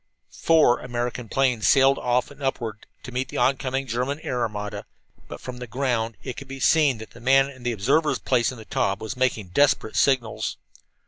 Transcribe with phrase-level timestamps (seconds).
[0.33, 4.87] Four American planes sailed off and upward to meet the oncoming German air armada.
[5.27, 8.51] But from the ground it could be seen that the man in the observer's place
[8.51, 10.57] in the Taube was making desperate signals.